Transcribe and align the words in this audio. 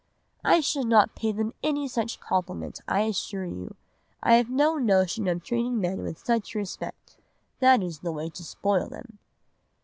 "'I 0.43 0.61
shall 0.61 0.83
not 0.83 1.13
pay 1.15 1.31
them 1.31 1.53
any 1.61 1.87
such 1.87 2.19
compliment, 2.19 2.81
I 2.87 3.01
assure 3.01 3.45
you. 3.45 3.75
I 4.23 4.33
have 4.33 4.49
no 4.49 4.77
notion 4.77 5.27
of 5.27 5.43
treating 5.43 5.79
men 5.79 6.01
with 6.01 6.17
such 6.17 6.55
respect. 6.55 7.17
That 7.59 7.83
is 7.83 7.99
the 7.99 8.11
way 8.11 8.31
to 8.31 8.43
spoil 8.43 8.87
them. 8.87 9.19